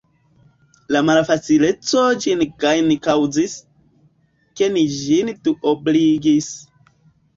La 0.95 1.01
malfacileco 1.09 2.05
ĝin 2.23 2.41
gajni 2.65 2.97
kaŭzis, 3.09 3.55
ke 4.61 4.73
ni 4.79 4.87
ĝin 4.97 5.31
duobligis. 5.49 6.49